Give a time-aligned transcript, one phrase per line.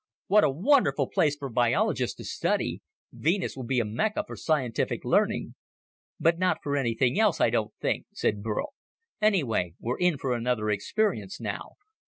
[0.25, 2.81] "What a wonderful place for biologists to study!
[3.13, 5.53] Venus will be a Mecca for scientific learning!"
[6.19, 8.73] "But not for anything else, I don't think," said Burl.
[9.21, 11.73] "Anyway, we're in for another experience now.